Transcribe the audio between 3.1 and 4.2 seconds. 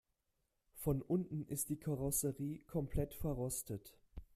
verrostet.